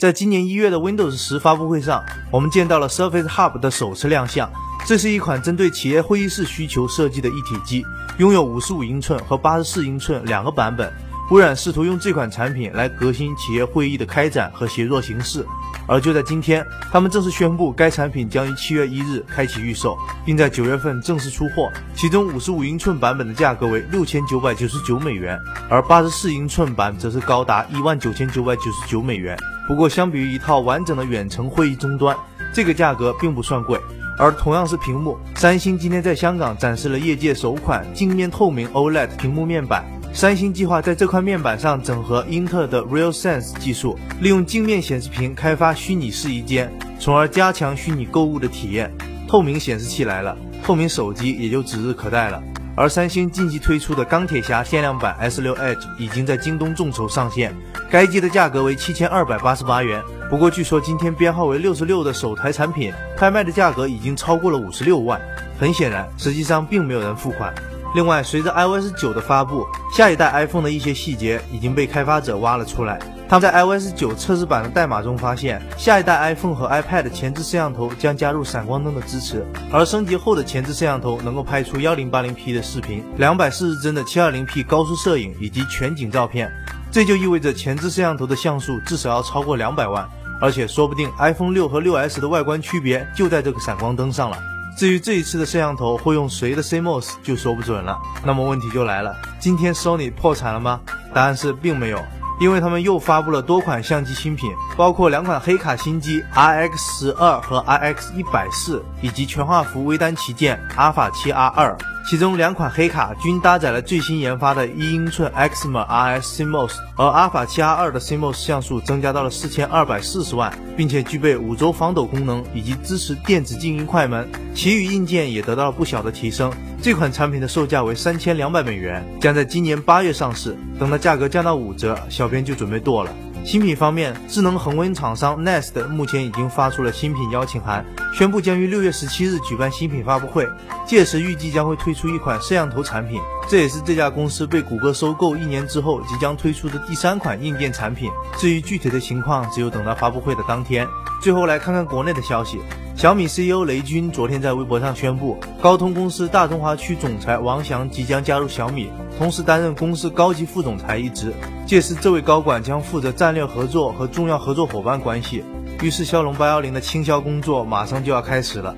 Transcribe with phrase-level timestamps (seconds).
[0.00, 4.50] 在今年一月的 Windows 十发布会上，我们见到了 Surface Hub 的首次亮相。
[4.86, 7.84] 这是一款针对企业会议室需求设计的一体机，
[8.16, 10.90] 拥有五十五英寸和八十四英寸两个版本。
[11.30, 15.44] 微软试图用这款产品来革新企业会议的开展和协作形式。
[15.90, 21.68] 而就在今天，他们正式宣布该产品将于七月一日开启预售，并在九月份正式出货。
[21.96, 25.36] 其中五十五英寸版本的价格为六千九百九十九美元，
[25.68, 29.36] 而八十四英寸版则是高达一万九千九百九十九美元。
[29.66, 32.16] 不过，相比于一套完整的远程会议终端，
[32.54, 33.76] 这个价格并不算贵。
[34.16, 39.84] 而同样是屏幕，三星今天在香港展示了业界首款镜面透明 OLED 屏幕面板。
[40.12, 48.92] 三星计划在这块面板上整合英特尔的 RealSense 技术，利用镜面显示屏开发虚拟试衣间，从而加强虚拟购物的体验。
[49.28, 52.42] 透明显示器来了，透明手机也就指日可待了。
[52.76, 57.54] 而三星近期推出的钢铁侠限量版 S6 Edge 已经在京东众筹上线，
[57.88, 60.02] 该机的价格为七千二百八十八元。
[60.28, 65.20] 不过据说今天编号为六十六的首台产品拍卖的价格已经超过了五十六万。
[65.58, 67.54] 很显然，实际上并没有人付款。
[67.92, 73.00] 另外，随着 iOS 九的发布，下一代 iPhone 的一些细节已经被开发者挖了出来。
[73.28, 86.50] 他们在 iOS 九测试版的代码中发现，下一代 iPhone 和 iPad 前置摄像头将加入闪光灯的支持，而升级后的前置摄像头能够拍出 1080P 的视频、240帧的 720P 高速摄影以及全景照片。
[86.92, 90.08] 这就意味着前置摄像头的像素至少要超过200万，
[90.40, 94.38] 而且说不定 iPhone 六和 6s 的外观区别就在这个闪光灯上了。
[94.76, 97.98] 至于这一次的摄像头会用谁的 CMOS 就说不准了。
[98.24, 100.80] 那么问题就来了，今天 Sony 破产了吗？
[101.12, 102.02] 答案是并没有，
[102.40, 111.76] 因为他们又发布了多款相机新品，包括两款黑卡新机 RX 十二和 RX 一百四，以及全画幅微单旗舰 Alpha 七 R 二。
[112.10, 126.52] 其中两款黑卡均搭载了最新研发的一英寸 Exmor RS CMOS，而阿尔法七 R 二的 CMOS 像素增加到了四千二百四十万，并且具备五轴防抖功能以及支持电子静音快门，其余硬件也得到了不小的提升。
[126.82, 130.56] 这款产品的售价为三千两百美元，将在今年八月上市。
[130.80, 133.14] 等到价格降到五折，小编就准备剁了。
[133.42, 137.84] 新品方面，智能恒温厂商 Nest 目前已经发出了新品邀请函，
[138.14, 140.46] 宣布将于六月十七日举办新品发布会，
[140.86, 148.10] 届时预计将会推出一款摄像头产品，这也是这家公司被谷歌收购一年之后即将推出的第三款硬件产品。
[148.38, 150.86] 至于具体的情况，只有等到发布会的当天。
[151.20, 152.60] 最后来看看国内的消息。
[153.00, 161.32] 小米 CEO 雷军昨天在微博上宣布，高通公司大中华区总裁王翔即将加入小米，同时担任公司高级副总裁一职。
[161.64, 165.42] 届时，这位高管将负责战略合作和重要合作伙伴关系。
[165.80, 168.76] 于是，骁龙八幺零的倾销工作马上就要开始了。